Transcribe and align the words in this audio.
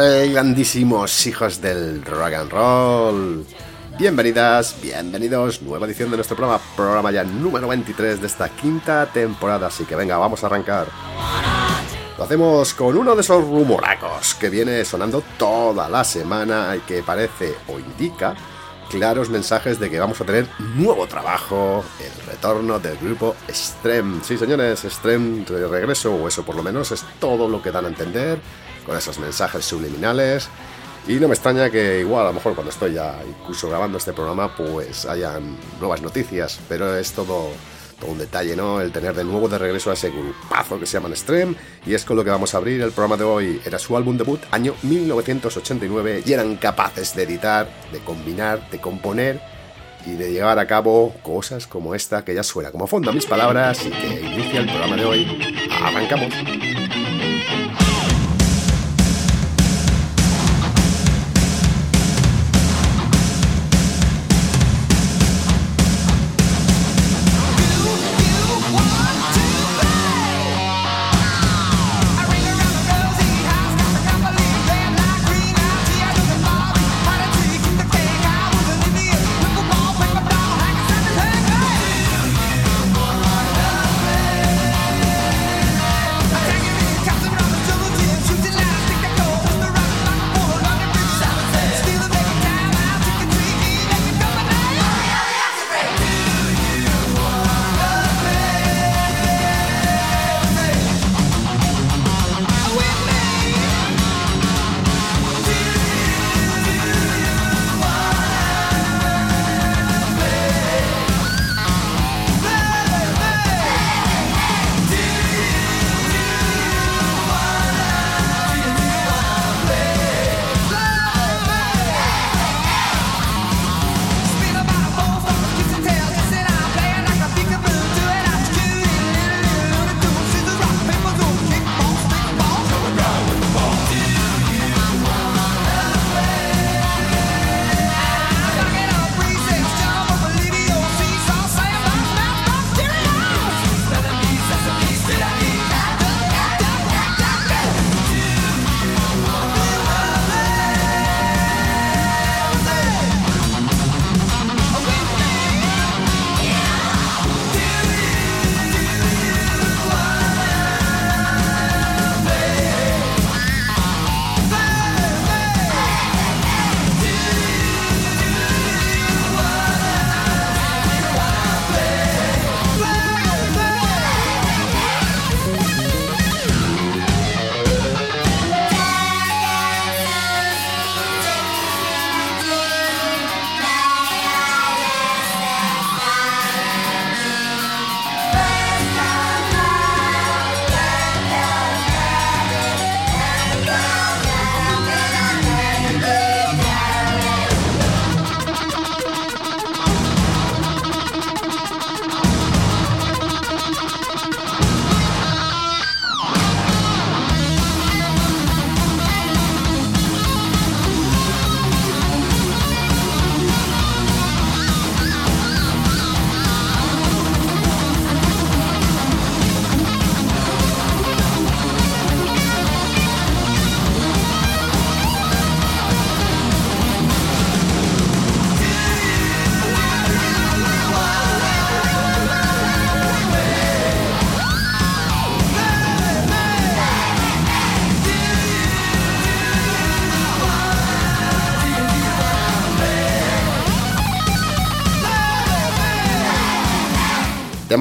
grandísimos 0.00 1.26
hijos 1.26 1.60
del 1.60 2.02
rock 2.04 2.32
and 2.32 2.50
roll? 2.50 3.46
Bienvenidas, 3.98 4.74
bienvenidos, 4.80 5.60
nueva 5.60 5.86
edición 5.86 6.10
de 6.10 6.16
nuestro 6.16 6.34
programa, 6.34 6.62
programa 6.74 7.10
ya 7.10 7.24
número 7.24 7.68
23 7.68 8.20
de 8.20 8.26
esta 8.26 8.48
quinta 8.48 9.04
temporada, 9.12 9.66
así 9.66 9.84
que 9.84 9.94
venga, 9.94 10.16
vamos 10.16 10.42
a 10.42 10.46
arrancar. 10.46 10.86
Lo 12.16 12.24
hacemos 12.24 12.72
con 12.72 12.96
uno 12.96 13.14
de 13.14 13.20
esos 13.20 13.44
rumoracos 13.44 14.34
que 14.34 14.48
viene 14.48 14.82
sonando 14.86 15.22
toda 15.36 15.90
la 15.90 16.04
semana 16.04 16.74
y 16.74 16.80
que 16.80 17.02
parece 17.02 17.54
o 17.68 17.78
indica 17.78 18.34
claros 18.92 19.30
mensajes 19.30 19.80
de 19.80 19.88
que 19.88 19.98
vamos 19.98 20.20
a 20.20 20.24
tener 20.26 20.46
nuevo 20.76 21.06
trabajo, 21.06 21.82
el 21.98 22.26
retorno 22.26 22.78
del 22.78 22.98
grupo 22.98 23.34
Extreme. 23.48 24.22
Sí, 24.22 24.36
señores, 24.36 24.84
Extreme 24.84 25.46
de 25.46 25.66
regreso, 25.66 26.14
o 26.14 26.28
eso 26.28 26.44
por 26.44 26.56
lo 26.56 26.62
menos 26.62 26.92
es 26.92 27.02
todo 27.18 27.48
lo 27.48 27.62
que 27.62 27.72
dan 27.72 27.86
a 27.86 27.88
entender 27.88 28.38
con 28.84 28.94
esos 28.94 29.18
mensajes 29.18 29.64
subliminales. 29.64 30.50
Y 31.08 31.14
no 31.14 31.26
me 31.26 31.34
extraña 31.34 31.70
que 31.70 32.00
igual 32.00 32.24
a 32.24 32.28
lo 32.28 32.34
mejor 32.34 32.54
cuando 32.54 32.70
estoy 32.70 32.92
ya 32.92 33.18
incluso 33.26 33.70
grabando 33.70 33.96
este 33.96 34.12
programa 34.12 34.54
pues 34.54 35.06
hayan 35.06 35.56
nuevas 35.80 36.02
noticias, 36.02 36.60
pero 36.68 36.94
es 36.94 37.12
todo, 37.12 37.48
todo 38.02 38.12
un 38.12 38.18
detalle, 38.18 38.56
¿no? 38.56 38.80
El 38.80 38.90
tener 38.90 39.14
de 39.14 39.22
nuevo 39.22 39.48
de 39.48 39.58
regreso 39.58 39.90
a 39.90 39.94
ese 39.94 40.10
grupazo 40.10 40.78
que 40.80 40.86
se 40.86 40.98
llama 40.98 41.14
Stream 41.14 41.54
y 41.86 41.94
es 41.94 42.04
con 42.04 42.16
lo 42.16 42.24
que 42.24 42.30
vamos 42.30 42.52
a 42.52 42.56
abrir 42.56 42.82
el 42.82 42.90
programa 42.90 43.16
de 43.16 43.24
hoy. 43.24 43.62
Era 43.64 43.78
su 43.78 43.96
álbum 43.96 44.16
debut 44.16 44.40
año 44.50 44.74
1989 44.82 46.24
y 46.26 46.32
eran 46.32 46.56
capaces 46.56 47.14
de 47.14 47.22
editar, 47.22 47.68
de 47.92 48.00
combinar, 48.00 48.68
de 48.70 48.80
componer 48.80 49.40
y 50.04 50.14
de 50.14 50.32
llevar 50.32 50.58
a 50.58 50.66
cabo 50.66 51.14
cosas 51.22 51.68
como 51.68 51.94
esta 51.94 52.24
que 52.24 52.34
ya 52.34 52.42
suena 52.42 52.72
como 52.72 52.88
fondo 52.88 53.10
a 53.10 53.12
mis 53.14 53.26
palabras 53.26 53.86
y 53.86 53.90
que 53.90 54.20
inicia 54.20 54.60
el 54.60 54.66
programa 54.66 54.96
de 54.96 55.04
hoy. 55.04 55.60
Arrancamos. 55.80 56.34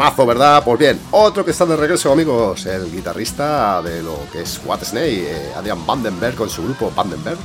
Temazo, 0.02 0.26
¿verdad? 0.26 0.64
Pues 0.66 0.80
bien, 0.80 1.00
otro 1.12 1.46
que 1.46 1.52
está 1.52 1.64
de 1.64 1.76
regreso, 1.76 2.12
amigos, 2.12 2.66
el 2.66 2.92
guitarrista 2.92 3.84
de 3.84 4.02
lo 4.02 4.18
que 4.32 4.42
es 4.42 4.60
What 4.66 4.84
Snake, 4.84 5.28
eh, 5.30 5.54
Adrian 5.56 5.86
Vandenberg, 5.86 6.34
con 6.34 6.50
su 6.50 6.64
grupo 6.64 6.92
Vandenberg, 6.96 7.38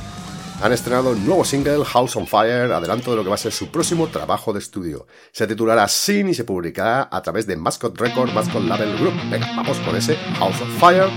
han 0.63 0.71
estrenado 0.71 1.11
un 1.11 1.23
nuevo 1.23 1.45
single, 1.45 1.85
House 1.85 2.15
on 2.15 2.25
Fire, 2.25 2.71
adelanto 2.71 3.11
de 3.11 3.17
lo 3.17 3.23
que 3.23 3.29
va 3.29 3.35
a 3.35 3.37
ser 3.37 3.51
su 3.51 3.67
próximo 3.67 4.07
trabajo 4.07 4.53
de 4.53 4.59
estudio. 4.59 5.05
Se 5.31 5.45
titulará 5.45 5.87
Sin 5.87 6.29
y 6.29 6.33
se 6.33 6.45
publicará 6.45 7.07
a 7.11 7.21
través 7.21 7.45
de 7.45 7.55
Mascot 7.57 7.95
Record, 7.95 8.31
Mascot 8.31 8.63
Label 8.63 8.97
Group. 8.97 9.13
Venga, 9.29 9.53
vamos 9.55 9.77
con 9.81 9.95
ese 9.95 10.15
House 10.39 10.59
on 10.59 10.71
Fire 10.79 11.11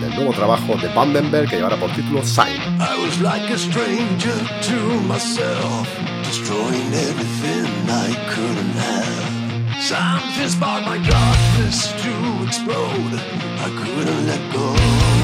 del 0.00 0.14
nuevo 0.14 0.32
trabajo 0.32 0.76
de 0.80 0.88
Vandenberg 0.94 1.50
que 1.50 1.56
llevará 1.56 1.78
por 1.78 1.90
título 1.90 2.24
Sign. 2.24 2.56
I 2.80 3.04
was 3.04 3.20
like 3.20 3.52
a 3.52 3.58
stranger 3.58 4.32
to 4.62 5.00
myself, 5.06 5.86
destroying 6.24 6.94
everything 6.94 7.66
I 7.86 8.16
couldn't 8.30 8.76
have. 8.78 9.45
Something 9.88 10.48
sparked 10.48 10.84
my 10.84 10.98
darkness 10.98 11.92
to 12.02 12.44
explode. 12.44 13.20
I 13.60 13.70
couldn't 13.78 14.26
let 14.26 14.52
go. 14.52 15.15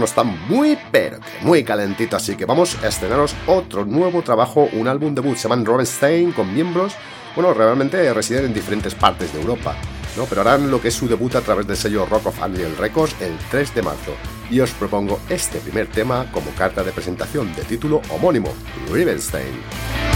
Horno 0.00 0.06
está 0.06 0.22
muy 0.22 0.78
pero 0.90 1.18
que 1.20 1.44
muy 1.44 1.62
calentito, 1.62 2.16
así 2.16 2.34
que 2.34 2.46
vamos 2.46 2.76
a 2.82 2.88
estrenaros 2.88 3.34
otro 3.46 3.84
nuevo 3.84 4.22
trabajo, 4.22 4.68
un 4.72 4.88
álbum 4.88 5.14
debut, 5.14 5.36
se 5.36 5.48
llama 5.48 5.84
Stein 5.84 6.32
con 6.32 6.52
miembros, 6.52 6.94
bueno, 7.34 7.52
realmente 7.52 8.12
residen 8.14 8.46
en 8.46 8.54
diferentes 8.54 8.94
partes 8.94 9.32
de 9.32 9.40
Europa, 9.40 9.76
¿no? 10.16 10.24
pero 10.24 10.40
harán 10.40 10.70
lo 10.70 10.80
que 10.80 10.88
es 10.88 10.94
su 10.94 11.06
debut 11.06 11.34
a 11.34 11.42
través 11.42 11.66
del 11.66 11.76
sello 11.76 12.06
Rock 12.06 12.26
of 12.26 12.42
Angel 12.42 12.76
Records 12.78 13.14
el 13.20 13.36
3 13.50 13.74
de 13.74 13.82
marzo. 13.82 14.14
Y 14.50 14.60
os 14.60 14.70
propongo 14.72 15.20
este 15.28 15.58
primer 15.58 15.86
tema 15.86 16.26
como 16.32 16.50
carta 16.52 16.82
de 16.82 16.92
presentación 16.92 17.54
de 17.54 17.62
título 17.62 18.00
homónimo, 18.10 18.52
Rivenstein. 18.90 20.09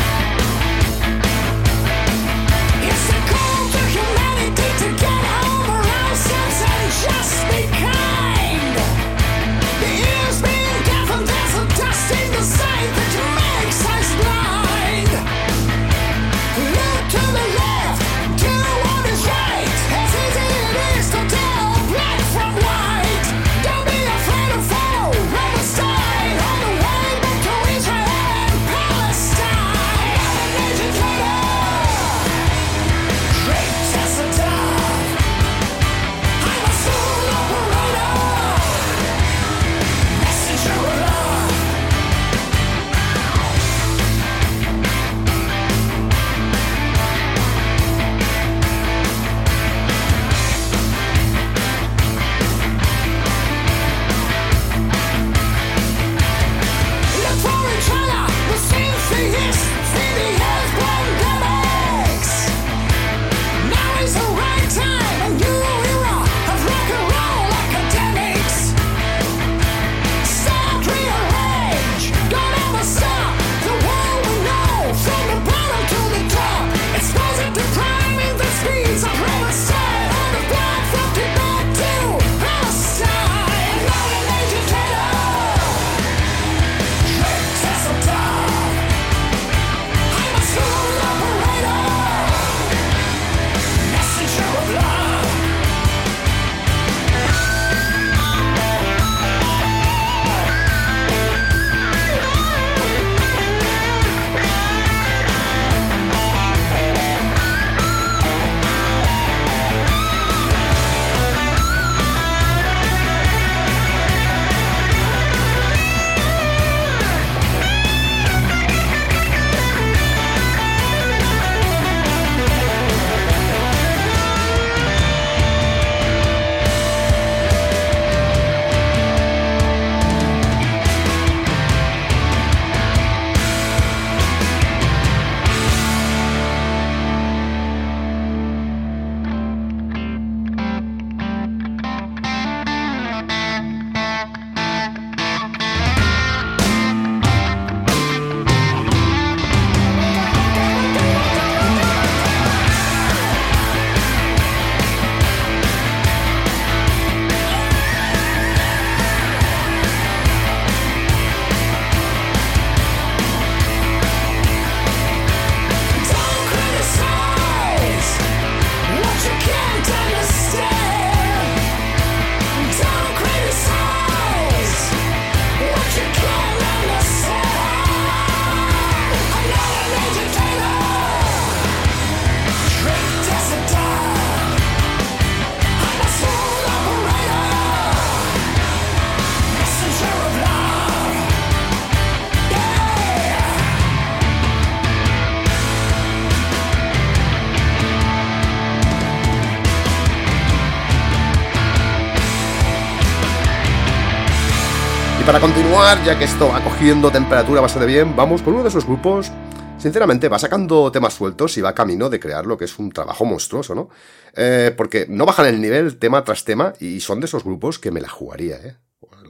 Para 205.27 205.41
continuar, 205.41 206.05
ya 206.05 206.19
que 206.19 206.25
esto 206.25 206.49
va 206.49 206.63
cogiendo 206.63 207.11
temperatura 207.11 207.63
bastante 207.63 207.87
bien, 207.87 208.15
vamos 208.15 208.43
con 208.43 208.53
uno 208.53 208.63
de 208.63 208.69
esos 208.69 208.85
grupos. 208.85 209.31
Sinceramente, 209.79 210.29
va 210.29 210.39
sacando 210.39 210.93
temas 210.93 211.15
sueltos 211.15 211.57
y 211.57 211.63
va 211.63 211.75
camino 211.75 212.11
de 212.11 212.21
crear 212.21 212.45
lo 212.45 212.59
que 212.59 212.67
es 212.67 212.79
un 212.79 212.91
trabajo 212.91 213.25
monstruoso, 213.25 213.75
¿no? 213.75 213.89
Eh, 214.35 214.75
porque 214.77 215.07
no 215.09 215.25
bajan 215.25 215.47
el 215.47 215.61
nivel 215.63 215.99
tema 215.99 216.25
tras 216.25 216.45
tema 216.45 216.75
y 216.79 217.01
son 217.01 217.21
de 217.21 217.27
esos 217.27 217.43
grupos 217.43 217.79
que 217.79 217.91
me 217.91 218.03
la 218.03 218.09
jugaría, 218.09 218.57
¿eh? 218.57 218.77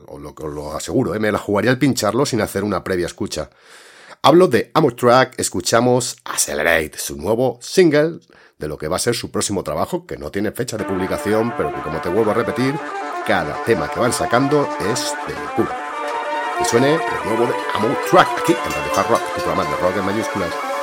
O 0.06 0.18
lo, 0.18 0.76
aseguro, 0.76 1.14
¿eh? 1.14 1.20
Me 1.20 1.30
la 1.30 1.38
jugaría 1.38 1.70
al 1.70 1.78
pincharlo 1.78 2.26
sin 2.26 2.40
hacer 2.40 2.64
una 2.64 2.82
previa 2.82 3.06
escucha. 3.06 3.50
Hablo 4.22 4.48
de 4.48 4.70
Amor 4.74 4.94
Track, 4.94 5.38
escuchamos 5.38 6.16
Accelerate, 6.24 6.94
su 6.96 7.16
nuevo 7.16 7.58
single 7.62 8.18
de 8.58 8.68
lo 8.68 8.78
que 8.78 8.88
va 8.88 8.96
a 8.96 9.00
ser 9.00 9.14
su 9.14 9.30
próximo 9.30 9.62
trabajo, 9.62 10.06
que 10.06 10.16
no 10.16 10.30
tiene 10.30 10.50
fecha 10.50 10.76
de 10.76 10.84
publicación, 10.84 11.54
pero 11.56 11.72
que 11.72 11.82
como 11.82 12.00
te 12.00 12.08
vuelvo 12.08 12.32
a 12.32 12.34
repetir, 12.34 12.74
cada 13.26 13.62
tema 13.64 13.88
que 13.88 14.00
van 14.00 14.12
sacando 14.12 14.68
es 14.90 15.14
de 15.26 15.34
locura 15.34 15.83
y 16.60 16.64
suene 16.64 16.94
el 16.94 17.00
nuevo 17.28 17.46
de 17.46 17.54
Amor 17.74 17.96
Track 18.10 18.28
aquí 18.40 18.52
en 18.52 18.72
Radio 18.72 18.92
Hard 18.96 19.08
Rock, 19.08 19.34
tu 19.34 19.42
programa 19.42 19.64
de 19.64 19.76
rock 19.76 19.96
en 19.96 20.04
mayúsculas. 20.04 20.73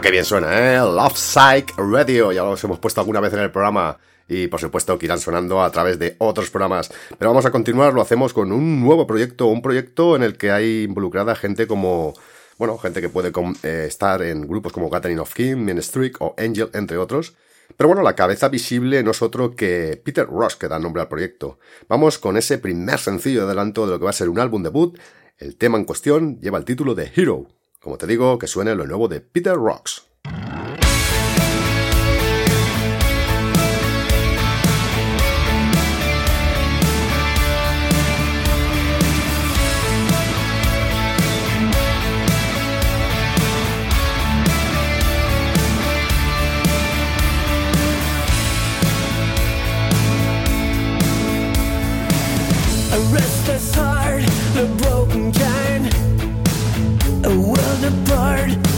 Qué 0.00 0.10
bien 0.10 0.24
suena, 0.24 0.74
¿eh? 0.74 0.78
Love 0.78 1.16
Psych 1.16 1.74
Radio, 1.76 2.30
ya 2.30 2.44
los 2.44 2.62
hemos 2.62 2.78
puesto 2.78 3.00
alguna 3.00 3.20
vez 3.20 3.32
en 3.32 3.40
el 3.40 3.50
programa 3.50 3.98
y 4.28 4.46
por 4.46 4.60
supuesto 4.60 4.96
que 4.98 5.06
irán 5.06 5.18
sonando 5.18 5.62
a 5.62 5.72
través 5.72 5.98
de 5.98 6.14
otros 6.18 6.50
programas. 6.50 6.90
Pero 7.18 7.30
vamos 7.30 7.46
a 7.46 7.50
continuar, 7.50 7.94
lo 7.94 8.02
hacemos 8.02 8.32
con 8.32 8.52
un 8.52 8.80
nuevo 8.80 9.06
proyecto, 9.06 9.46
un 9.46 9.62
proyecto 9.62 10.14
en 10.14 10.22
el 10.22 10.36
que 10.36 10.52
hay 10.52 10.84
involucrada 10.84 11.34
gente 11.34 11.66
como, 11.66 12.14
bueno, 12.58 12.78
gente 12.78 13.00
que 13.00 13.08
puede 13.08 13.32
eh, 13.62 13.86
estar 13.88 14.22
en 14.22 14.46
grupos 14.46 14.72
como 14.72 14.88
Gathering 14.88 15.18
of 15.18 15.34
King, 15.34 15.66
Streak 15.80 16.20
o 16.20 16.34
Angel, 16.38 16.70
entre 16.74 16.96
otros. 16.96 17.34
Pero 17.76 17.88
bueno, 17.88 18.02
la 18.02 18.14
cabeza 18.14 18.48
visible 18.48 19.02
no 19.02 19.10
es 19.10 19.22
otro 19.22 19.56
que 19.56 20.00
Peter 20.04 20.26
Ross, 20.26 20.56
que 20.56 20.68
da 20.68 20.78
nombre 20.78 21.02
al 21.02 21.08
proyecto. 21.08 21.58
Vamos 21.88 22.18
con 22.18 22.36
ese 22.36 22.58
primer 22.58 22.98
sencillo 22.98 23.40
de 23.40 23.46
adelanto 23.46 23.86
de 23.86 23.92
lo 23.92 23.98
que 23.98 24.04
va 24.04 24.10
a 24.10 24.14
ser 24.14 24.28
un 24.28 24.38
álbum 24.38 24.62
debut. 24.62 24.98
El 25.38 25.56
tema 25.56 25.76
en 25.78 25.84
cuestión 25.84 26.40
lleva 26.40 26.58
el 26.58 26.64
título 26.64 26.94
de 26.94 27.10
Hero. 27.14 27.57
Como 27.80 27.96
te 27.96 28.06
digo, 28.08 28.38
que 28.38 28.48
suene 28.48 28.74
lo 28.74 28.86
nuevo 28.86 29.06
de 29.06 29.20
Peter 29.20 29.54
Rocks. 29.54 30.08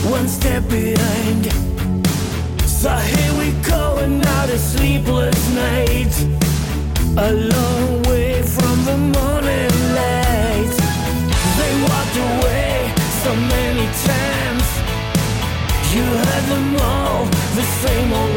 One 0.09 0.27
step 0.27 0.63
behind. 0.69 1.45
So 2.65 2.89
here 2.95 3.33
we 3.37 3.51
go, 3.61 3.97
another 3.97 4.57
sleepless 4.57 5.41
night. 5.53 6.13
A 7.17 7.31
long 7.33 8.03
way 8.03 8.41
from 8.41 8.85
the 8.85 8.97
morning 8.97 9.73
light. 9.99 10.73
They 11.59 11.73
walked 11.89 12.17
away 12.29 12.93
so 13.23 13.35
many 13.35 13.85
times. 14.11 14.67
You 15.93 16.03
heard 16.03 16.45
them 16.53 16.75
all, 16.77 17.25
the 17.55 17.65
same 17.83 18.13
old 18.13 18.30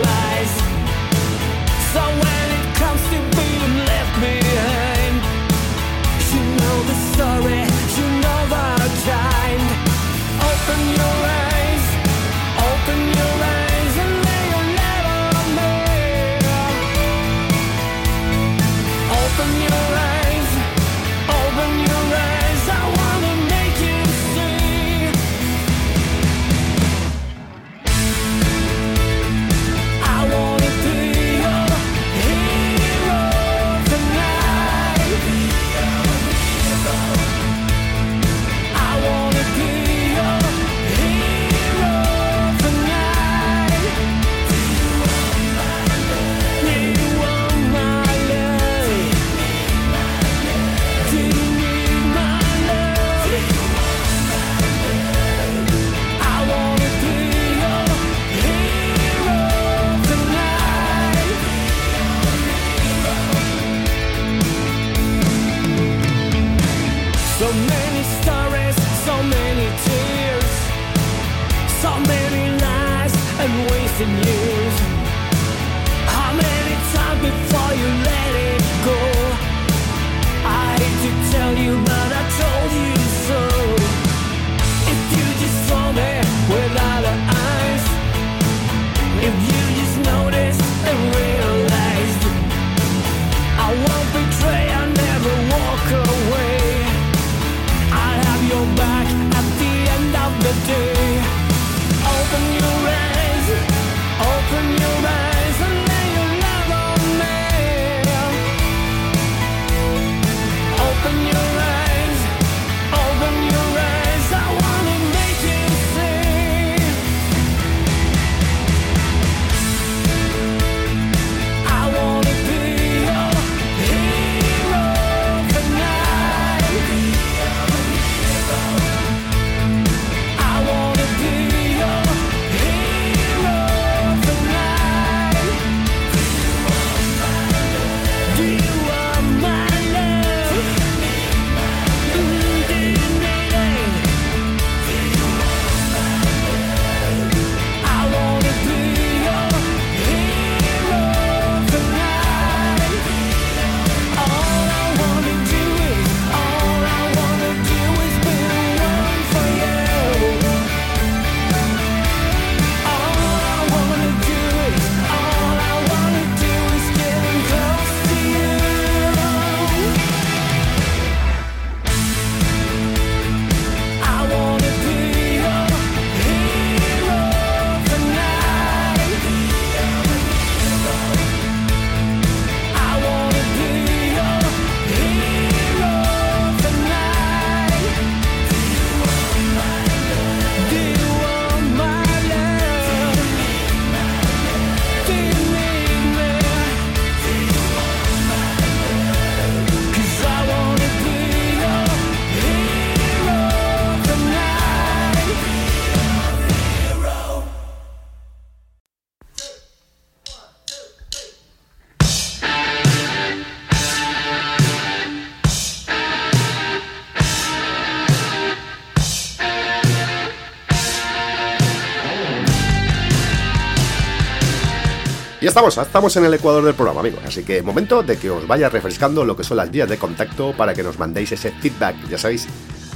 estamos, 225.55 225.79
estamos 225.79 226.17
en 226.17 226.25
el 226.25 226.35
ecuador 226.35 226.65
del 226.65 226.75
programa, 226.75 226.99
amigos. 226.99 227.21
Así 227.25 227.45
que 227.45 227.63
momento 227.63 228.03
de 228.03 228.17
que 228.17 228.29
os 228.29 228.45
vaya 228.45 228.69
refrescando 228.69 229.25
lo 229.25 229.37
que 229.37 229.45
son 229.45 229.57
las 229.57 229.71
vías 229.71 229.89
de 229.89 229.99
contacto 229.99 230.53
para 230.57 230.75
que 230.75 230.83
nos 230.83 230.99
mandéis 230.99 231.31
ese 231.31 231.53
feedback. 231.53 231.95
Ya 232.09 232.19
sabéis, 232.19 232.49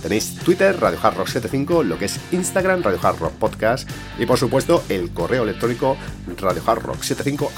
tenéis 0.03 0.35
Twitter, 0.39 0.77
Radio 0.81 0.99
Hard 1.01 1.19
Rock 1.19 1.29
75, 1.29 1.85
lo 1.85 1.97
que 2.01 2.07
es 2.07 2.19
Instagram, 2.33 2.83
Radio 2.83 2.99
Hard 3.01 3.21
Rock 3.21 3.35
Podcast 3.35 3.89
y 4.19 4.27
por 4.27 4.39
supuesto 4.39 4.83
el 4.89 5.11
correo 5.11 5.45
electrónico 5.45 5.97
Radio 6.37 6.61
Hard 6.67 6.83
Rock 6.83 7.03
75 7.03 7.53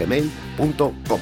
gmail.com. 0.00 1.20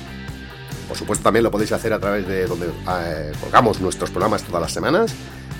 Por 0.88 0.96
supuesto 0.96 1.22
también 1.22 1.44
lo 1.44 1.50
podéis 1.50 1.72
hacer 1.72 1.92
a 1.92 1.98
través 1.98 2.26
de 2.26 2.46
donde 2.46 2.68
eh, 2.68 3.32
colgamos 3.42 3.78
nuestros 3.82 4.08
programas 4.08 4.42
todas 4.42 4.62
las 4.62 4.72
semanas, 4.72 5.12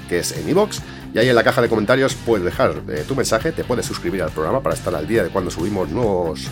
que 0.09 0.21
es 0.21 0.33
en 0.33 0.49
iVoox. 0.49 0.79
y 1.13 1.19
ahí 1.19 1.29
en 1.29 1.35
la 1.35 1.45
caja 1.45 1.61
de 1.61 1.69
comentarios 1.69 2.15
puedes 2.15 2.47
dejar 2.47 2.81
eh, 2.89 3.05
tu 3.07 3.15
mensaje, 3.15 3.53
te 3.53 3.63
puedes 3.63 3.85
suscribir 3.85 4.23
al 4.23 4.31
programa 4.31 4.63
para 4.63 4.75
estar 4.75 4.95
al 4.95 5.07
día 5.07 5.23
de 5.23 5.29
cuando 5.29 5.51
subimos 5.51 5.91
nuevos 5.91 6.49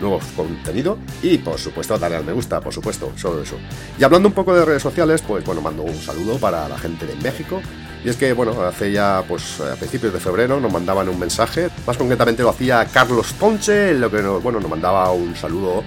nuevos 0.00 0.24
contenido 0.36 0.98
y 1.22 1.38
por 1.38 1.58
supuesto 1.58 1.98
darle 1.98 2.16
al 2.16 2.24
me 2.24 2.32
gusta, 2.32 2.60
por 2.60 2.72
supuesto, 2.72 3.12
solo 3.16 3.42
eso. 3.42 3.56
Y 3.98 4.04
hablando 4.04 4.28
un 4.28 4.34
poco 4.34 4.54
de 4.54 4.64
redes 4.64 4.82
sociales, 4.82 5.22
pues 5.26 5.44
bueno, 5.44 5.60
mando 5.60 5.82
un 5.82 5.96
saludo 5.96 6.38
para 6.38 6.68
la 6.68 6.78
gente 6.78 7.06
de 7.06 7.14
México. 7.16 7.60
Y 8.04 8.08
es 8.08 8.16
que, 8.16 8.32
bueno, 8.34 8.60
hace 8.62 8.92
ya, 8.92 9.24
pues 9.26 9.60
a 9.60 9.74
principios 9.74 10.12
de 10.12 10.20
febrero 10.20 10.60
nos 10.60 10.72
mandaban 10.72 11.08
un 11.08 11.18
mensaje, 11.18 11.70
más 11.86 11.96
concretamente 11.96 12.42
lo 12.42 12.50
hacía 12.50 12.84
Carlos 12.84 13.32
Ponche, 13.32 13.94
lo 13.94 14.10
que 14.10 14.22
nos, 14.22 14.42
bueno, 14.42 14.60
nos 14.60 14.70
mandaba 14.70 15.10
un 15.10 15.34
saludo 15.34 15.82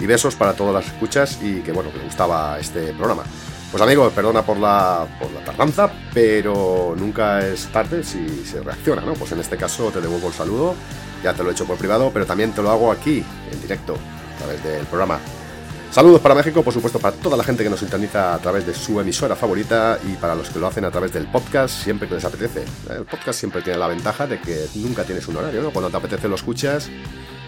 y 0.00 0.06
besos 0.06 0.34
para 0.34 0.54
todas 0.54 0.74
las 0.74 0.86
escuchas 0.86 1.38
y 1.42 1.60
que, 1.60 1.70
bueno, 1.70 1.92
que 1.92 1.98
le 1.98 2.04
gustaba 2.04 2.58
este 2.58 2.92
programa. 2.94 3.22
Pues 3.70 3.80
amigo, 3.84 4.10
perdona 4.10 4.42
por 4.42 4.56
la, 4.56 5.06
por 5.20 5.30
la 5.30 5.44
tardanza, 5.44 5.92
pero 6.12 6.94
nunca 6.98 7.46
es 7.46 7.66
tarde 7.66 8.02
si 8.02 8.44
se 8.44 8.60
reacciona, 8.62 9.02
¿no? 9.02 9.12
Pues 9.12 9.30
en 9.30 9.38
este 9.38 9.56
caso 9.56 9.92
te 9.92 10.00
devuelvo 10.00 10.26
el 10.26 10.34
saludo 10.34 10.74
ya 11.22 11.34
te 11.34 11.42
lo 11.42 11.50
he 11.50 11.52
hecho 11.52 11.66
por 11.66 11.76
privado, 11.76 12.10
pero 12.12 12.26
también 12.26 12.52
te 12.52 12.62
lo 12.62 12.70
hago 12.70 12.90
aquí, 12.90 13.24
en 13.50 13.60
directo, 13.60 13.94
a 13.94 14.38
través 14.38 14.62
del 14.64 14.86
programa. 14.86 15.18
Saludos 15.90 16.20
para 16.20 16.36
México, 16.36 16.62
por 16.62 16.72
supuesto, 16.72 17.00
para 17.00 17.16
toda 17.16 17.36
la 17.36 17.42
gente 17.42 17.64
que 17.64 17.70
nos 17.70 17.80
sintoniza 17.80 18.32
a 18.32 18.38
través 18.38 18.64
de 18.64 18.72
su 18.72 19.00
emisora 19.00 19.34
favorita 19.34 19.98
y 20.08 20.12
para 20.14 20.36
los 20.36 20.48
que 20.48 20.60
lo 20.60 20.68
hacen 20.68 20.84
a 20.84 20.90
través 20.92 21.12
del 21.12 21.26
podcast 21.26 21.82
siempre 21.82 22.08
que 22.08 22.14
les 22.14 22.24
apetece. 22.24 22.64
El 22.88 23.04
podcast 23.06 23.40
siempre 23.40 23.60
tiene 23.60 23.76
la 23.76 23.88
ventaja 23.88 24.28
de 24.28 24.40
que 24.40 24.68
nunca 24.76 25.02
tienes 25.02 25.26
un 25.26 25.38
horario, 25.38 25.62
¿no? 25.62 25.72
Cuando 25.72 25.90
te 25.90 25.96
apetece 25.96 26.28
lo 26.28 26.36
escuchas 26.36 26.88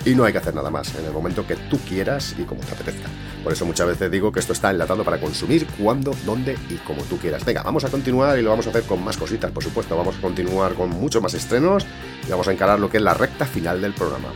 y 0.04 0.16
no 0.16 0.24
hay 0.24 0.32
que 0.32 0.38
hacer 0.38 0.56
nada 0.56 0.70
más, 0.70 0.92
en 0.96 1.04
el 1.04 1.12
momento 1.12 1.46
que 1.46 1.54
tú 1.54 1.78
quieras 1.88 2.34
y 2.36 2.42
como 2.42 2.60
te 2.62 2.72
apetezca. 2.72 3.08
Por 3.44 3.52
eso 3.52 3.64
muchas 3.64 3.86
veces 3.86 4.10
digo 4.10 4.32
que 4.32 4.40
esto 4.40 4.54
está 4.54 4.72
enlatado 4.72 5.04
para 5.04 5.20
consumir 5.20 5.64
cuando, 5.80 6.12
dónde 6.26 6.58
y 6.68 6.74
como 6.78 7.02
tú 7.04 7.18
quieras. 7.18 7.44
Venga, 7.44 7.62
vamos 7.62 7.84
a 7.84 7.90
continuar 7.90 8.36
y 8.40 8.42
lo 8.42 8.50
vamos 8.50 8.66
a 8.66 8.70
hacer 8.70 8.82
con 8.82 9.04
más 9.04 9.16
cositas, 9.16 9.52
por 9.52 9.62
supuesto. 9.62 9.96
Vamos 9.96 10.16
a 10.16 10.20
continuar 10.20 10.74
con 10.74 10.90
muchos 10.90 11.22
más 11.22 11.34
estrenos 11.34 11.86
y 12.26 12.30
vamos 12.30 12.48
a 12.48 12.52
encarar 12.52 12.78
lo 12.78 12.90
que 12.90 12.98
es 12.98 13.02
la 13.02 13.14
recta 13.14 13.44
final 13.46 13.80
del 13.80 13.92
programa. 13.92 14.28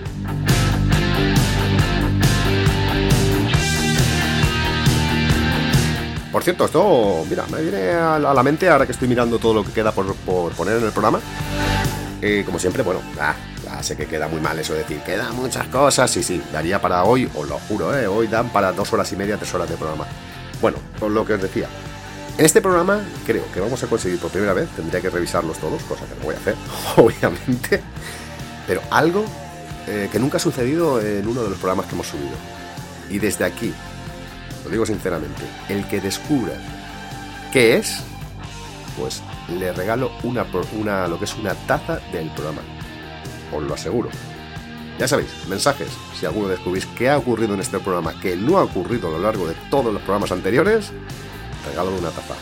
Por 6.37 6.43
cierto, 6.43 6.67
esto, 6.67 7.25
mira, 7.31 7.47
me 7.51 7.63
viene 7.63 7.93
a 7.93 8.19
la 8.19 8.43
mente 8.43 8.69
ahora 8.69 8.85
que 8.85 8.93
estoy 8.93 9.09
mirando 9.09 9.39
todo 9.39 9.55
lo 9.55 9.65
que 9.65 9.73
queda 9.73 9.93
por, 9.93 10.15
poner 10.15 10.77
en 10.77 10.85
el 10.85 10.93
programa. 10.93 11.19
Eh, 12.21 12.43
como 12.45 12.59
siempre, 12.59 12.83
bueno, 12.83 13.01
ah, 13.19 13.35
sé 13.83 13.97
que 13.97 14.07
queda 14.07 14.29
muy 14.29 14.41
mal 14.41 14.59
eso 14.59 14.75
de 14.75 14.81
decir, 14.81 15.01
quedan 15.01 15.35
muchas 15.35 15.67
cosas. 15.69 16.11
Sí, 16.11 16.23
sí, 16.23 16.43
daría 16.53 16.79
para 16.79 17.05
hoy, 17.05 17.27
os 17.35 17.49
lo 17.49 17.59
juro, 17.61 17.97
¿eh? 17.97 18.07
hoy 18.07 18.27
dan 18.27 18.51
para 18.51 18.73
dos 18.73 18.93
horas 18.93 19.11
y 19.13 19.17
media, 19.17 19.39
tres 19.39 19.55
horas 19.55 19.71
de 19.71 19.77
programa. 19.77 20.07
Bueno, 20.61 20.79
por 20.99 21.11
lo 21.11 21.25
que 21.25 21.35
os 21.35 21.41
decía, 21.41 21.69
en 22.39 22.45
este 22.45 22.61
programa 22.61 23.03
creo 23.25 23.51
que 23.53 23.61
vamos 23.61 23.83
a 23.83 23.87
conseguir 23.87 24.19
por 24.19 24.31
primera 24.31 24.53
vez, 24.53 24.69
tendría 24.71 25.01
que 25.01 25.11
revisarlos 25.11 25.59
todos, 25.59 25.83
cosa 25.85 26.05
que 26.07 26.15
no 26.17 26.25
voy 26.25 26.35
a 26.35 26.39
hacer, 26.39 26.55
obviamente, 26.97 27.83
pero 28.67 28.83
algo 28.91 29.25
eh, 29.87 30.09
que 30.11 30.19
nunca 30.19 30.37
ha 30.37 30.41
sucedido 30.41 31.01
en 31.01 31.27
uno 31.27 31.43
de 31.43 31.51
los 31.51 31.59
programas 31.59 31.87
que 31.87 31.95
hemos 31.95 32.09
subido. 32.09 32.37
Y 33.09 33.19
desde 33.19 33.45
aquí, 33.45 33.73
lo 34.65 34.71
digo 34.71 34.85
sinceramente, 34.85 35.43
el 35.69 35.87
que 35.89 36.01
descubra 36.01 36.55
qué 37.53 37.77
es, 37.77 38.01
pues 38.99 39.23
le 39.49 39.73
regalo 39.73 40.11
una, 40.25 40.45
una, 40.73 41.07
lo 41.07 41.19
que 41.19 41.25
es 41.27 41.35
una 41.35 41.55
taza 41.55 42.01
del 42.13 42.31
programa 42.31 42.63
os 43.53 43.63
lo 43.63 43.75
aseguro. 43.75 44.09
Ya 44.99 45.07
sabéis, 45.07 45.29
mensajes, 45.49 45.89
si 46.19 46.25
alguno 46.25 46.49
descubrís 46.49 46.87
qué 46.87 47.11
ha 47.11 47.19
ocurrido 47.19 47.55
en 47.55 47.61
este 47.61 47.79
programa 47.79 48.19
que 48.21 48.35
no 48.35 48.59
ha 48.59 48.65
ocurrido 48.65 49.09
a 49.09 49.13
lo 49.13 49.19
largo 49.19 49.47
de 49.47 49.55
todos 49.71 49.93
los 49.93 50.03
programas 50.03 50.33
anteriores, 50.33 50.91
regalan 51.67 51.95
una 51.95 52.11
taza. 52.11 52.35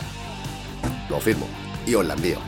Lo 1.09 1.19
firmo 1.19 1.47
y 1.85 1.95
os 1.95 2.05
la 2.05 2.13
envío. 2.13 2.39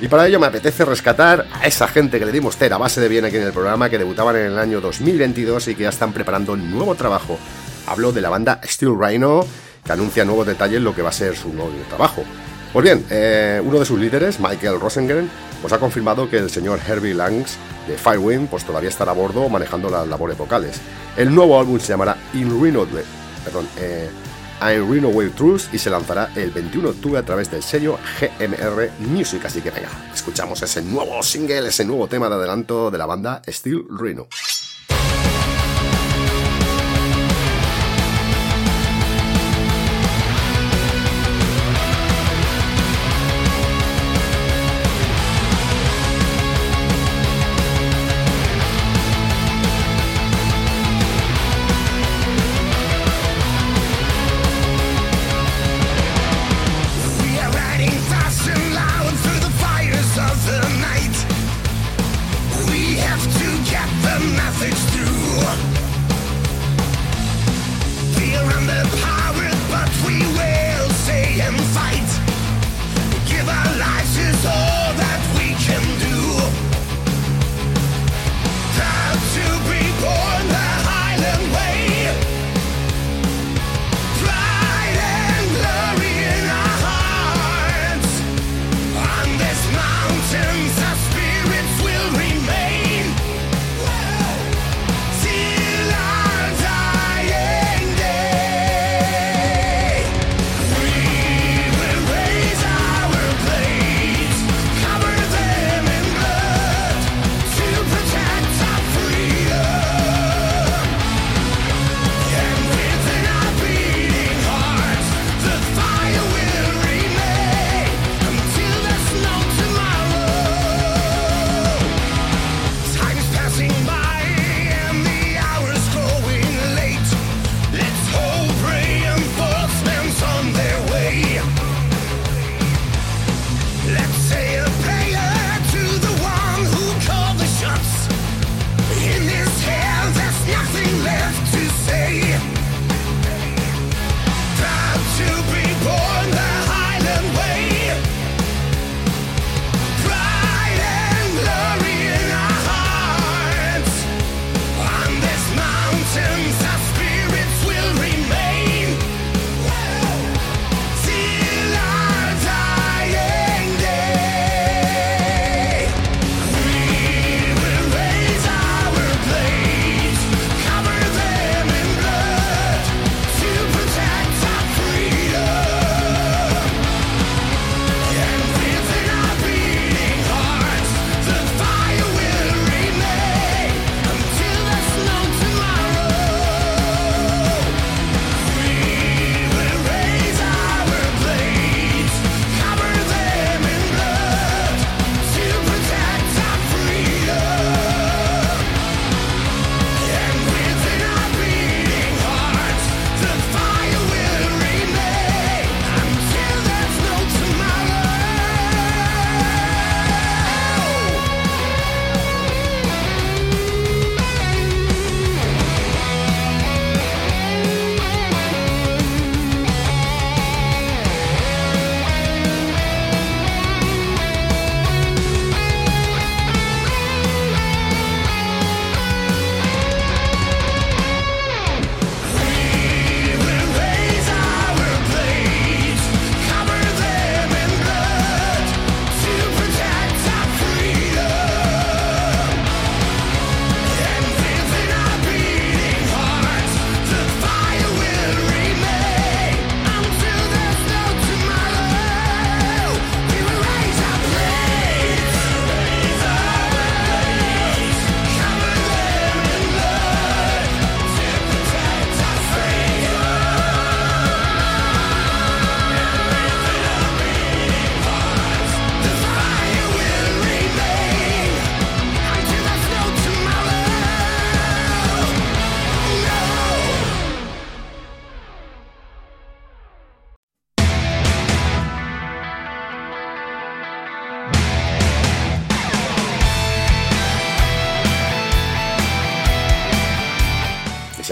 Y 0.00 0.06
para 0.06 0.26
ello 0.28 0.38
me 0.38 0.46
apetece 0.46 0.84
rescatar 0.84 1.46
a 1.52 1.66
esa 1.66 1.88
gente 1.88 2.18
que 2.18 2.24
le 2.24 2.30
dimos 2.30 2.56
cera 2.56 2.78
base 2.78 3.00
de 3.00 3.08
bien 3.08 3.24
aquí 3.24 3.36
en 3.36 3.42
el 3.42 3.52
programa, 3.52 3.90
que 3.90 3.98
debutaban 3.98 4.36
en 4.36 4.46
el 4.46 4.58
año 4.58 4.80
2022 4.80 5.68
y 5.68 5.74
que 5.74 5.82
ya 5.82 5.88
están 5.88 6.12
preparando 6.12 6.52
un 6.52 6.70
nuevo 6.70 6.94
trabajo. 6.94 7.36
Hablo 7.86 8.12
de 8.12 8.20
la 8.20 8.28
banda 8.28 8.60
Steel 8.64 8.96
Rhino, 8.98 9.44
que 9.88 9.92
anuncia 9.94 10.22
nuevos 10.22 10.46
detalles 10.46 10.82
lo 10.82 10.94
que 10.94 11.00
va 11.00 11.08
a 11.08 11.12
ser 11.12 11.34
su 11.34 11.50
nuevo 11.50 11.72
trabajo. 11.88 12.22
Pues 12.74 12.84
bien, 12.84 13.06
eh, 13.08 13.58
uno 13.64 13.78
de 13.78 13.86
sus 13.86 13.98
líderes, 13.98 14.38
Michael 14.38 14.78
Rosengren, 14.78 15.30
pues 15.62 15.72
ha 15.72 15.78
confirmado 15.78 16.28
que 16.28 16.36
el 16.36 16.50
señor 16.50 16.78
Herbie 16.86 17.14
Langs 17.14 17.56
de 17.88 17.96
Firewind 17.96 18.50
pues 18.50 18.64
todavía 18.64 18.90
estará 18.90 19.12
a 19.12 19.14
bordo 19.14 19.48
manejando 19.48 19.88
las 19.88 20.06
labores 20.06 20.36
vocales. 20.36 20.78
El 21.16 21.34
nuevo 21.34 21.58
álbum 21.58 21.80
se 21.80 21.88
llamará 21.88 22.18
In 22.34 22.62
Reno, 22.62 22.86
perdón, 23.42 23.66
eh, 23.78 24.10
I'm 24.60 24.92
Reno 24.92 25.08
Wave 25.08 25.30
Truth 25.30 25.72
y 25.72 25.78
se 25.78 25.88
lanzará 25.88 26.32
el 26.36 26.50
21 26.50 26.90
de 26.90 26.94
octubre 26.94 27.18
a 27.18 27.22
través 27.22 27.50
del 27.50 27.62
sello 27.62 27.98
GMR 28.20 28.90
Music. 28.98 29.42
Así 29.46 29.62
que 29.62 29.70
venga, 29.70 29.88
escuchamos 30.12 30.60
ese 30.60 30.82
nuevo 30.82 31.22
single, 31.22 31.68
ese 31.68 31.86
nuevo 31.86 32.08
tema 32.08 32.28
de 32.28 32.34
adelanto 32.34 32.90
de 32.90 32.98
la 32.98 33.06
banda 33.06 33.40
Steel 33.48 33.86
Reno. 33.98 34.28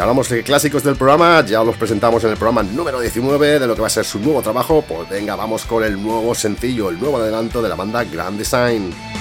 Hablamos 0.07 0.29
de 0.29 0.45
clásicos 0.45 0.85
del 0.85 0.95
programa, 0.95 1.45
ya 1.45 1.65
los 1.65 1.77
presentamos 1.77 2.23
en 2.23 2.31
el 2.31 2.37
programa 2.37 2.63
número 2.63 3.01
19 3.01 3.59
de 3.59 3.67
lo 3.67 3.75
que 3.75 3.81
va 3.81 3.89
a 3.89 3.91
ser 3.91 4.05
su 4.05 4.21
nuevo 4.21 4.41
trabajo. 4.41 4.85
Pues 4.87 5.09
venga, 5.09 5.35
vamos 5.35 5.65
con 5.65 5.83
el 5.83 6.01
nuevo 6.01 6.33
sencillo, 6.33 6.91
el 6.91 7.01
nuevo 7.01 7.17
adelanto 7.17 7.61
de 7.61 7.69
la 7.69 7.75
banda 7.75 8.05
Grand 8.05 8.39
Design. 8.39 9.16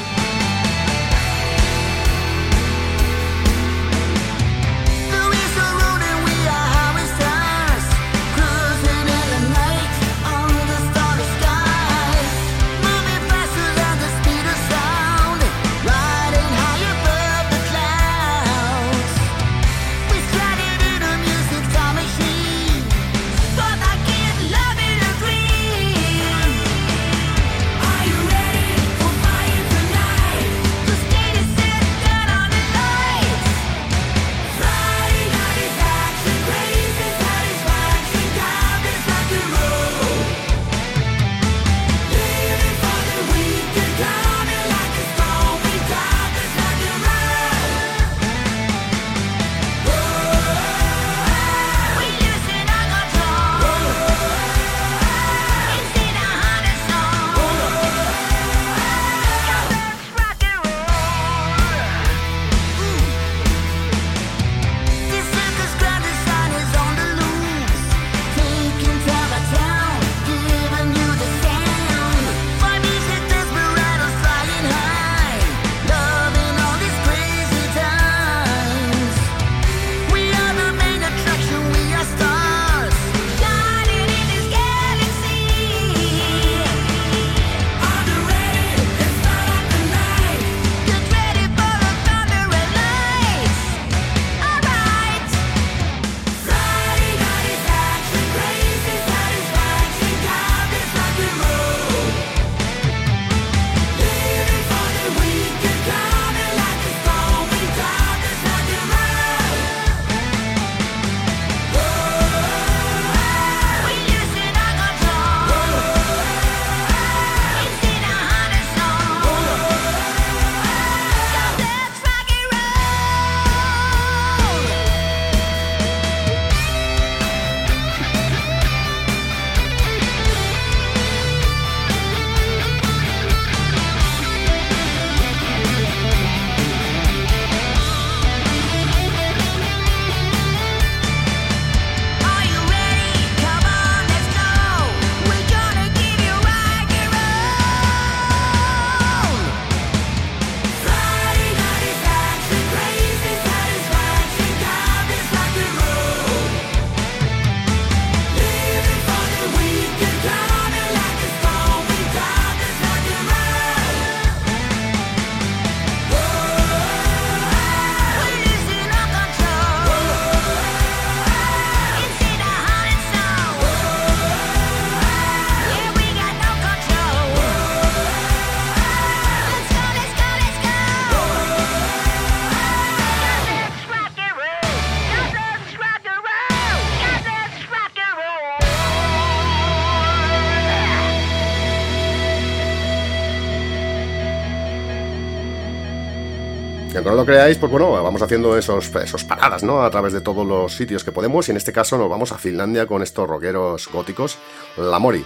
Creáis, 197.26 197.58
pues 197.58 197.72
bueno, 197.72 197.92
vamos 197.92 198.22
haciendo 198.22 198.58
esos, 198.58 198.94
esos 198.96 199.24
paradas, 199.24 199.64
¿no? 199.64 199.82
A 199.82 199.90
través 199.90 200.14
de 200.14 200.22
todos 200.22 200.46
los 200.46 200.74
sitios 200.74 201.04
que 201.04 201.12
podemos 201.12 201.48
y 201.48 201.52
en 201.52 201.58
este 201.58 201.74
caso 201.74 201.98
nos 201.98 202.10
vamos 202.10 202.32
a 202.32 202.38
Finlandia 202.38 202.86
con 202.86 203.02
estos 203.02 203.28
rockeros 203.28 203.90
góticos, 203.92 204.38
La 204.78 205.00
Mori. 205.00 205.26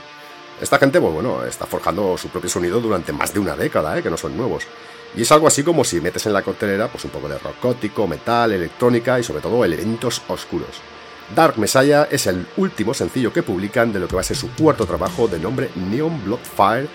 Esta 0.61 0.77
gente, 0.77 0.99
pues 0.99 1.13
bueno, 1.13 1.43
está 1.45 1.65
forjando 1.65 2.17
su 2.17 2.29
propio 2.29 2.49
sonido 2.49 2.81
durante 2.81 3.13
más 3.13 3.33
de 3.33 3.39
una 3.39 3.55
década, 3.55 3.97
¿eh? 3.97 4.03
que 4.03 4.09
no 4.09 4.17
son 4.17 4.35
nuevos. 4.35 4.63
Y 5.15 5.23
es 5.23 5.31
algo 5.31 5.47
así 5.47 5.63
como 5.63 5.83
si 5.83 6.01
metes 6.01 6.25
en 6.25 6.33
la 6.33 6.41
coctelera 6.41 6.87
pues 6.87 7.05
un 7.05 7.11
poco 7.11 7.29
de 7.29 7.37
rock 7.37 7.55
gótico, 7.61 8.07
metal, 8.07 8.51
electrónica 8.51 9.19
y 9.19 9.23
sobre 9.23 9.41
todo 9.41 9.63
elementos 9.63 10.21
oscuros. 10.27 10.81
Dark 11.35 11.57
Messiah 11.57 12.07
es 12.09 12.27
el 12.27 12.45
último 12.57 12.93
sencillo 12.93 13.31
que 13.31 13.43
publican 13.43 13.93
de 13.93 13.99
lo 13.99 14.07
que 14.07 14.15
va 14.15 14.21
a 14.21 14.23
ser 14.23 14.37
su 14.37 14.49
cuarto 14.51 14.85
trabajo 14.85 15.27
de 15.27 15.39
nombre 15.39 15.69
Neon 15.75 16.23
Bloodfire. 16.25 16.87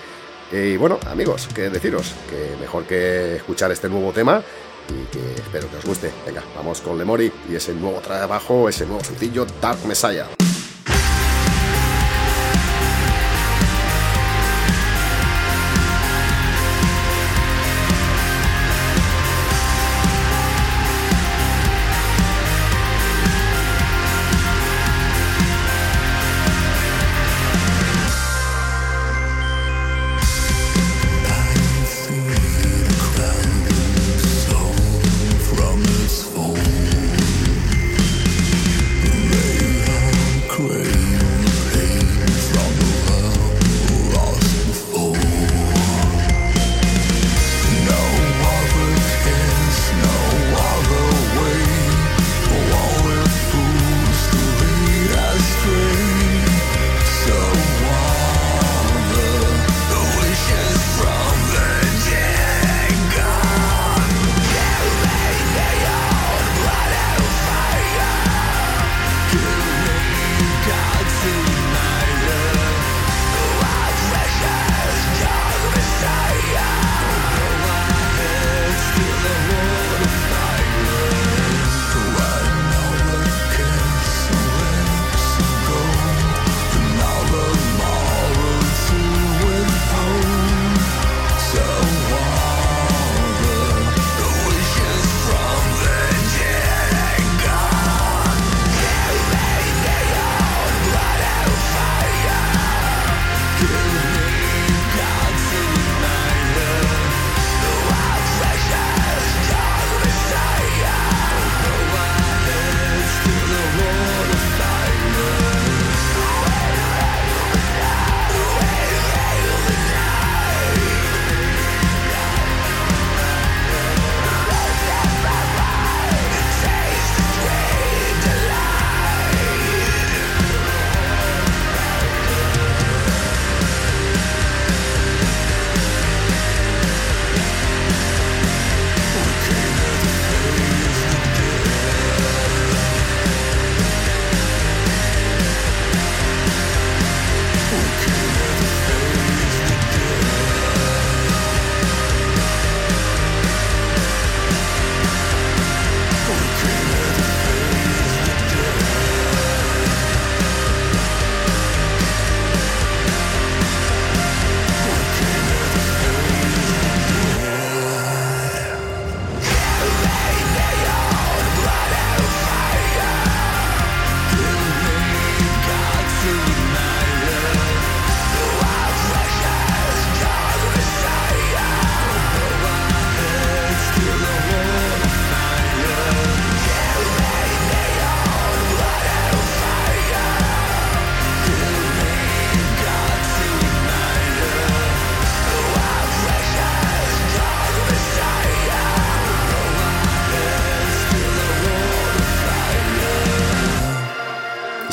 Y 0.52 0.76
bueno, 0.76 0.98
amigos, 1.11 1.48
que 1.55 1.70
deciros 1.70 2.14
que 2.28 2.57
mejor 2.61 2.84
que 2.84 3.36
escuchar 3.36 3.72
este 3.72 3.88
nuevo 3.88 4.12
tema 4.12 4.42
y 4.89 5.05
que 5.07 5.35
espero 5.35 5.70
que 5.70 5.76
os 5.76 5.85
guste. 5.85 6.12
Venga, 6.26 6.43
vamos 6.57 6.80
con 6.80 6.99
Lemori 6.99 7.32
y 7.51 7.55
ese 7.55 7.74
nuevo 7.74 8.01
trabajo, 8.01 8.68
ese 8.68 8.87
nuevo 8.87 9.03
sencillo 9.03 9.47
Dark 9.61 9.78
Messiah. 9.87 10.43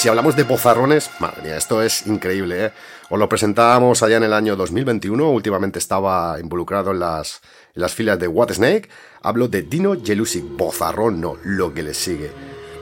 Si 0.02 0.10
hablamos 0.10 0.36
de 0.36 0.42
bozarrones, 0.42 1.12
madre 1.20 1.44
mía, 1.44 1.58
esto 1.58 1.80
es 1.84 2.08
increíble, 2.08 2.66
¿eh? 2.66 2.72
Os 3.12 3.20
lo 3.20 3.30
presentábamos 3.30 4.02
allá 4.02 4.18
en 4.18 4.24
el 4.24 4.34
año 4.34 4.56
2021, 4.56 5.30
últimamente 5.30 5.78
estaba 5.78 6.40
involucrado 6.40 6.90
en 6.90 7.02
las, 7.02 7.42
en 7.76 7.84
las 7.84 7.94
filas 7.94 8.18
de 8.18 8.28
What 8.28 8.52
Snake. 8.52 8.90
Hablo 9.22 9.48
de 9.48 9.62
Dino 9.62 9.96
Jelusic, 10.04 10.44
bozarrón, 10.58 11.22
no, 11.22 11.38
lo 11.44 11.72
que 11.72 11.84
le 11.84 11.94
sigue. 11.94 12.32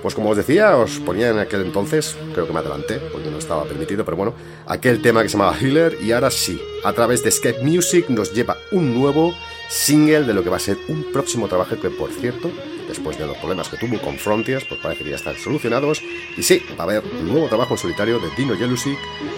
Pues 0.01 0.15
como 0.15 0.29
os 0.29 0.37
decía, 0.37 0.77
os 0.77 0.99
ponía 0.99 1.29
en 1.29 1.39
aquel 1.39 1.63
entonces, 1.63 2.15
creo 2.31 2.47
que 2.47 2.53
me 2.53 2.59
adelanté, 2.59 3.01
porque 3.11 3.29
no 3.29 3.37
estaba 3.37 3.65
permitido, 3.65 4.05
pero 4.05 4.15
bueno, 4.15 4.33
aquel 4.65 5.01
tema 5.01 5.21
que 5.21 5.27
se 5.27 5.37
llamaba 5.37 5.57
Healer, 5.59 5.97
y 6.01 6.13
ahora 6.13 6.31
sí, 6.31 6.61
a 6.85 6.93
través 6.93 7.21
de 7.21 7.29
Escape 7.29 7.63
Music 7.63 8.05
nos 8.07 8.33
lleva 8.33 8.55
un 8.71 8.97
nuevo 8.97 9.33
single 9.69 10.23
de 10.23 10.33
lo 10.33 10.43
que 10.43 10.49
va 10.49 10.57
a 10.57 10.59
ser 10.59 10.77
un 10.87 11.03
próximo 11.13 11.47
trabajo 11.47 11.79
que, 11.79 11.89
por 11.89 12.11
cierto, 12.11 12.51
después 12.87 13.17
de 13.17 13.27
los 13.27 13.37
problemas 13.37 13.69
que 13.69 13.77
tuvo 13.77 14.01
con 14.01 14.17
Frontiers, 14.17 14.65
pues 14.65 14.81
parece 14.81 15.03
que 15.03 15.11
ya 15.11 15.15
están 15.15 15.37
solucionados. 15.37 16.01
Y 16.35 16.43
sí, 16.43 16.61
va 16.71 16.83
a 16.83 16.83
haber 16.83 17.03
un 17.03 17.27
nuevo 17.27 17.47
trabajo 17.47 17.75
en 17.75 17.77
solitario 17.77 18.19
de 18.19 18.29
Dino 18.35 18.57
Jealousy 18.57 18.97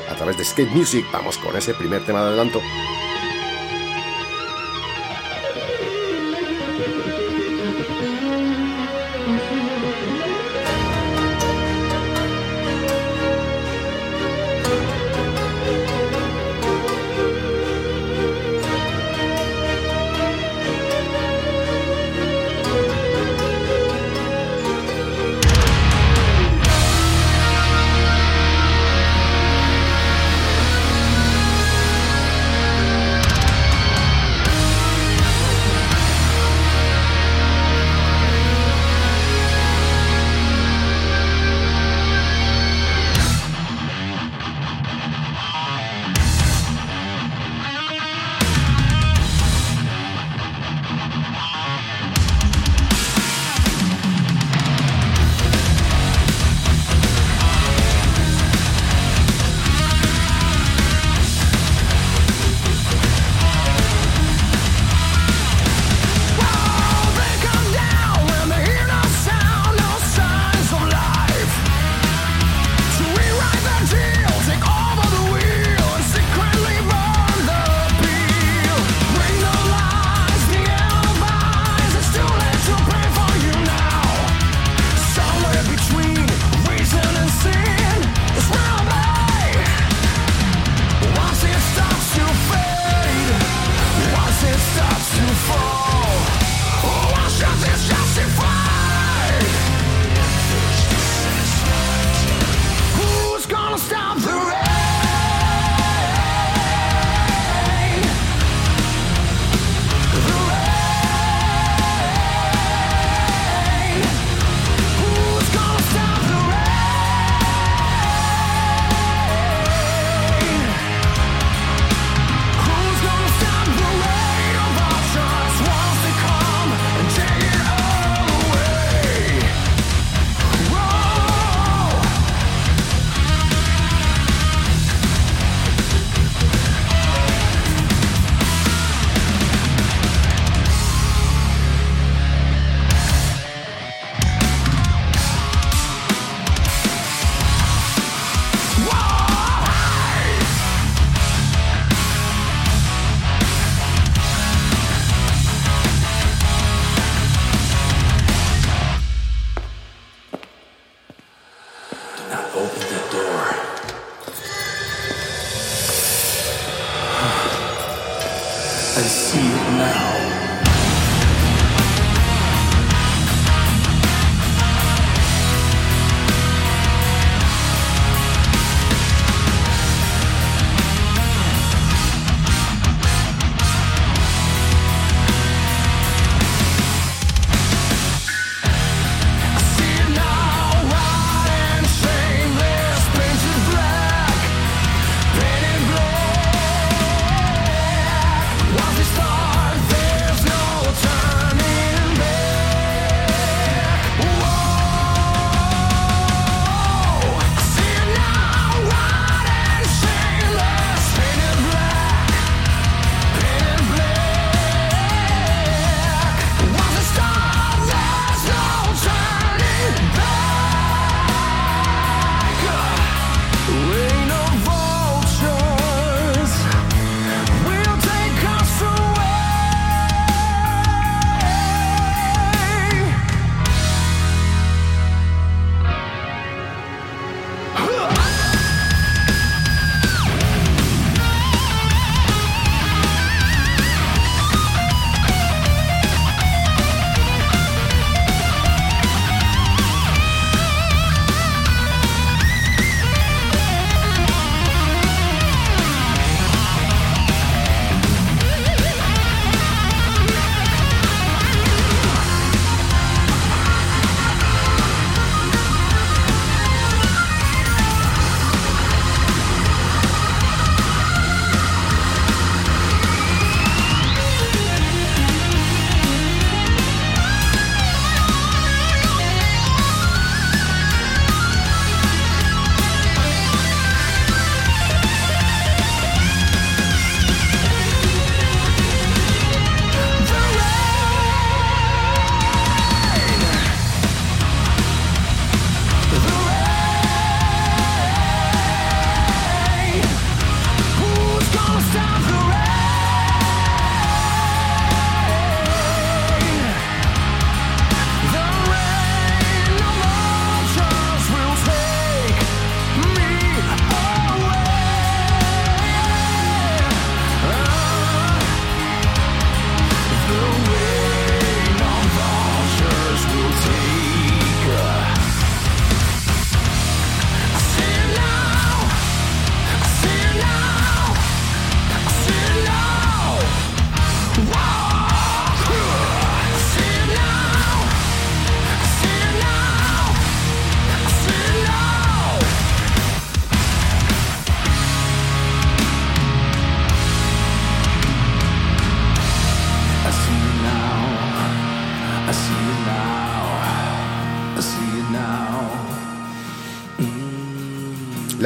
a 0.09 0.15
través 0.15 0.38
de 0.38 0.45
Skate 0.45 0.71
Music. 0.71 1.05
Vamos 1.11 1.38
con 1.38 1.55
ese 1.55 1.73
primer 1.73 2.05
tema 2.05 2.21
de 2.21 2.29
adelanto. 2.29 2.61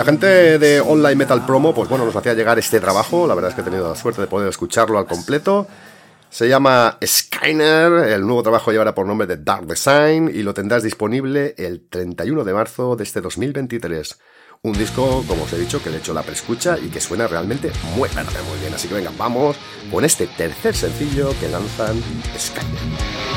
Gente 0.06 0.60
de 0.60 0.80
Online 0.82 1.16
Metal 1.16 1.45
Promo, 1.45 1.74
pues 1.74 1.89
bueno, 1.89 2.06
nos 2.06 2.16
hacía 2.16 2.34
llegar 2.34 2.60
este 2.60 2.80
trabajo. 2.80 3.28
La 3.28 3.34
verdad 3.34 3.49
es 3.49 3.56
que 3.56 3.62
he 3.62 3.64
tenido 3.64 3.89
la 3.89 3.95
suerte 3.95 4.22
de 4.22 4.28
poder 4.28 4.47
escucharlo 4.47 4.99
al 4.99 5.06
completo. 5.06 5.68
Se 6.30 6.47
llama 6.47 6.97
Skyner, 7.03 8.10
el 8.10 8.22
nuevo 8.22 8.43
trabajo 8.43 8.72
llevará 8.72 8.93
por 8.93 9.06
nombre 9.06 9.26
de 9.26 9.38
Dark 9.38 9.66
Design 9.66 10.30
y 10.34 10.43
lo 10.43 10.53
tendrás 10.53 10.84
disponible 10.84 11.56
el 11.58 11.88
31 11.89 12.43
de 12.43 12.53
marzo 12.53 12.95
de 12.95 13.03
este 13.03 13.22
2023. 13.22 14.20
Un 14.62 14.74
disco, 14.74 15.24
como 15.28 15.43
os 15.43 15.53
he 15.53 15.58
dicho, 15.58 15.82
que 15.82 15.89
he 15.89 15.97
hecho 15.97 16.14
la 16.14 16.24
preescucha 16.24 16.78
y 16.78 16.89
que 16.89 16.99
suena 16.99 17.28
realmente 17.28 17.72
muy, 17.95 18.10
muy 18.10 18.60
bien. 18.60 18.74
Así 18.74 18.88
que 18.88 18.95
venga, 18.95 19.12
vamos 19.18 19.56
con 19.91 20.06
este 20.06 20.28
tercer 20.28 20.76
sencillo 20.76 21.30
que 21.39 21.49
lanzan 21.49 22.01
Skyner. 22.38 23.34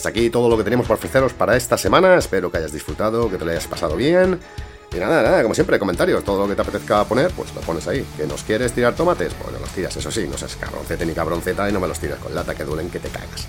Hasta 0.00 0.08
aquí 0.08 0.30
todo 0.30 0.48
lo 0.48 0.56
que 0.56 0.64
tenemos 0.64 0.86
por 0.86 0.96
ofreceros 0.96 1.34
para 1.34 1.56
esta 1.56 1.76
semana. 1.76 2.16
Espero 2.16 2.50
que 2.50 2.56
hayas 2.56 2.72
disfrutado, 2.72 3.28
que 3.28 3.36
te 3.36 3.44
lo 3.44 3.50
hayas 3.50 3.66
pasado 3.66 3.96
bien. 3.96 4.40
Y 4.94 4.96
nada, 4.96 5.22
nada, 5.22 5.42
como 5.42 5.54
siempre, 5.54 5.78
comentarios, 5.78 6.24
todo 6.24 6.40
lo 6.40 6.48
que 6.48 6.54
te 6.54 6.62
apetezca 6.62 7.04
poner, 7.04 7.30
pues 7.32 7.54
lo 7.54 7.60
pones 7.60 7.86
ahí. 7.86 8.02
¿Que 8.16 8.26
nos 8.26 8.42
quieres 8.42 8.72
tirar 8.72 8.94
tomates? 8.94 9.34
Pues 9.34 9.52
no 9.52 9.58
los 9.58 9.68
tiras, 9.68 9.94
eso 9.94 10.10
sí, 10.10 10.26
no 10.26 10.38
seas 10.38 10.56
cabroncete 10.56 11.04
ni 11.04 11.12
cabronceta 11.12 11.68
y 11.68 11.72
no 11.72 11.80
me 11.80 11.86
los 11.86 11.98
tiras 11.98 12.18
con 12.18 12.34
lata 12.34 12.54
que 12.54 12.64
duelen 12.64 12.88
que 12.88 12.98
te 12.98 13.10
cagas. 13.10 13.46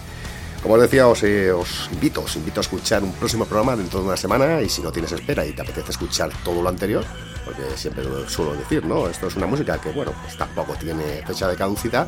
Como 0.62 0.76
os 0.76 0.82
decía, 0.82 1.08
os, 1.08 1.24
eh, 1.24 1.54
os, 1.54 1.90
invito, 1.94 2.22
os 2.22 2.36
invito 2.36 2.60
a 2.60 2.64
escuchar 2.64 3.02
un 3.02 3.14
próximo 3.14 3.46
programa 3.46 3.78
dentro 3.78 4.02
de 4.02 4.08
una 4.08 4.18
semana 4.18 4.62
y 4.62 4.68
si 4.68 4.82
no 4.82 4.92
tienes 4.92 5.14
espera 5.14 5.46
y 5.46 5.54
te 5.54 5.62
apetece 5.62 5.90
escuchar 5.90 6.30
todo 6.44 6.62
lo 6.62 6.68
anterior, 6.68 7.06
porque 7.46 7.64
siempre 7.76 8.04
lo 8.04 8.28
suelo 8.28 8.54
decir, 8.56 8.86
¿no? 8.86 9.08
Esto 9.08 9.28
es 9.28 9.38
una 9.38 9.48
música 9.48 9.80
que, 9.80 9.90
bueno, 9.92 10.14
pues 10.22 10.38
tampoco 10.38 10.74
tiene 10.74 11.24
fecha 11.26 11.48
de 11.48 11.56
caducidad, 11.56 12.08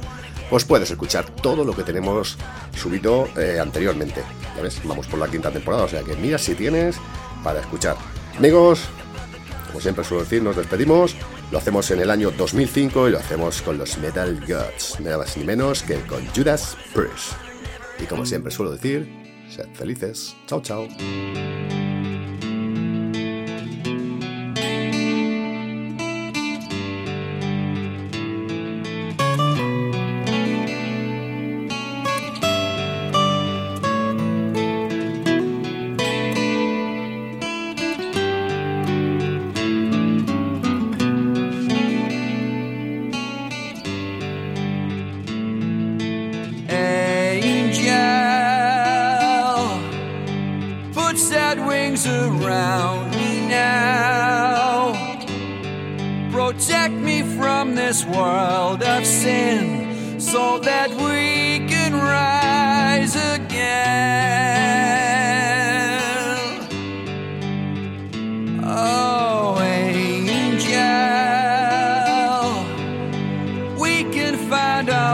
pues 0.54 0.66
puedes 0.66 0.92
escuchar 0.92 1.26
todo 1.26 1.66
lo 1.66 1.76
que 1.76 1.82
tenemos 1.82 2.38
subido 2.78 3.28
eh, 3.40 3.58
anteriormente. 3.60 4.22
Ya 4.56 4.62
ves, 4.62 4.80
vamos 4.84 5.08
por 5.08 5.18
la 5.18 5.28
quinta 5.28 5.50
temporada, 5.50 5.86
o 5.86 5.88
sea 5.88 6.04
que 6.04 6.16
mira 6.16 6.38
si 6.38 6.54
tienes 6.54 6.98
para 7.44 7.60
escuchar. 7.60 7.98
Amigos, 8.38 8.82
como 9.66 9.82
siempre 9.82 10.04
suelo 10.04 10.24
decir, 10.24 10.44
nos 10.44 10.56
despedimos. 10.56 11.16
Lo 11.52 11.58
hacemos 11.58 11.90
en 11.90 12.02
el 12.02 12.12
año 12.12 12.30
2005 12.30 13.08
y 13.08 13.12
lo 13.14 13.18
hacemos 13.18 13.64
con 13.64 13.80
los 13.80 13.98
Metal 13.98 14.40
Gods, 14.48 15.00
nada 15.00 15.18
más 15.18 15.36
ni 15.38 15.44
menos 15.44 15.82
que 15.82 15.96
con 16.02 16.24
Judas 16.28 16.78
Priest. 16.94 17.32
Y 18.00 18.06
como 18.06 18.24
siempre 18.24 18.52
suelo 18.52 18.74
decir, 18.74 19.12
sed 19.50 19.70
felices. 19.74 20.36
Chao, 20.46 20.62
chao. 20.62 20.88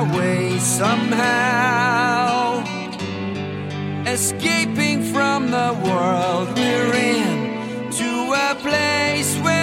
way 0.04 0.58
somehow. 0.60 2.64
Escaping 4.06 5.04
from 5.14 5.52
the 5.52 5.74
world 5.86 6.50
we're 6.56 6.94
in 6.94 7.92
to 7.92 8.34
a 8.34 8.56
place 8.56 9.38
where. 9.38 9.59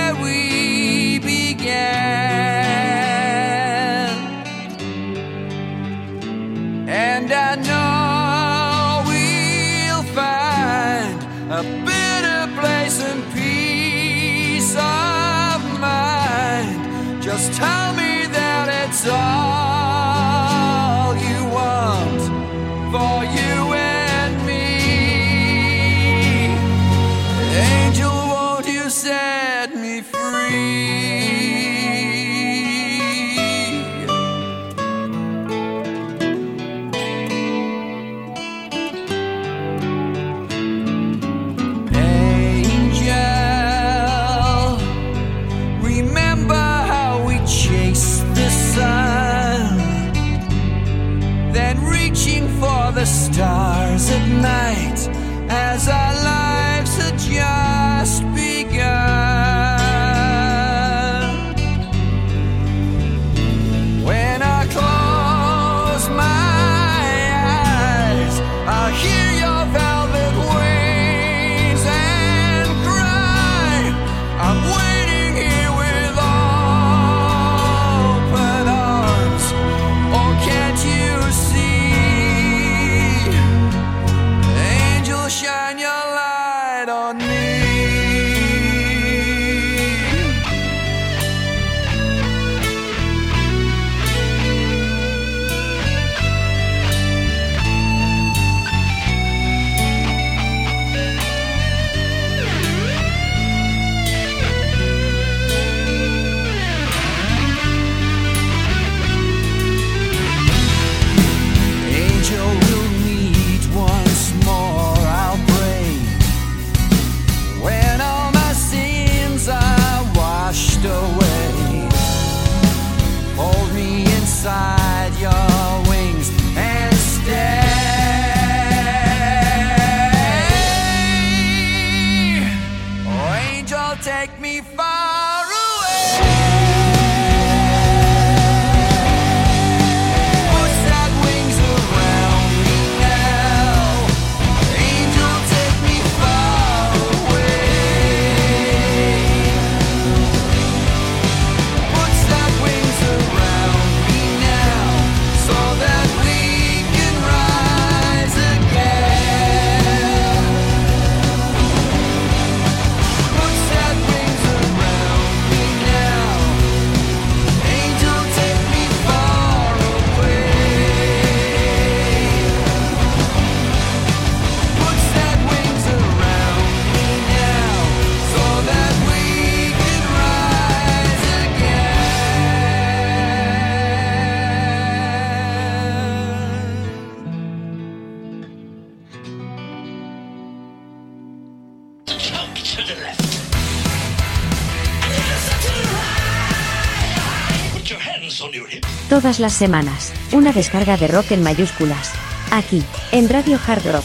Todas 199.27 199.41
las 199.41 199.55
semanas, 199.55 200.13
una 200.31 200.53
descarga 200.53 200.97
de 200.97 201.09
rock 201.09 201.33
en 201.33 201.43
mayúsculas. 201.43 202.13
Aquí, 202.53 202.81
en 203.11 203.29
Radio 203.29 203.59
Hard 203.67 203.85
Rock. 203.91 204.05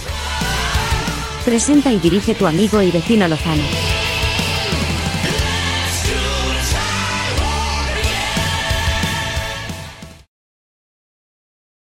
Presenta 1.45 1.91
y 1.91 1.99
dirige 1.99 2.33
tu 2.33 2.47
amigo 2.47 2.81
y 2.81 2.89
vecino 2.89 3.27
Lozano. 3.27 3.61